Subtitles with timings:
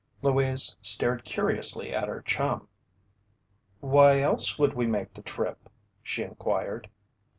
[0.23, 2.67] Louise stared curiously at her chum.
[3.81, 5.69] "Why else would we make the trip?"
[6.01, 6.89] she inquired.